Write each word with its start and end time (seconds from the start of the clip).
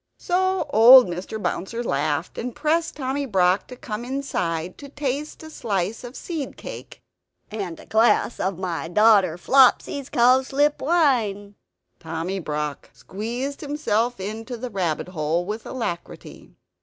So 0.17 0.65
old 0.73 1.05
Mr. 1.05 1.39
Bouncer 1.39 1.83
laughed; 1.83 2.39
and 2.39 2.55
pressed 2.55 2.95
Tommy 2.95 3.27
Brock 3.27 3.67
to 3.67 3.75
come 3.75 4.03
inside, 4.03 4.75
to 4.79 4.89
taste 4.89 5.43
a 5.43 5.51
slice 5.51 6.03
of 6.03 6.15
seed 6.15 6.57
cake 6.57 7.03
and 7.51 7.79
"a 7.79 7.85
glass 7.85 8.39
of 8.39 8.57
my 8.57 8.87
daughter 8.87 9.37
Flopsy's 9.37 10.09
cowslip 10.09 10.81
wine." 10.81 11.53
Tommy 11.99 12.39
Brock 12.39 12.89
squeezed 12.93 13.61
himself 13.61 14.19
into 14.19 14.57
the 14.57 14.71
rabbit 14.71 15.09
hole 15.09 15.45
with 15.45 15.67
alacrity. 15.67 16.55